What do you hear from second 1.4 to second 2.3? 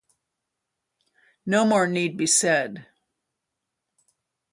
No more need be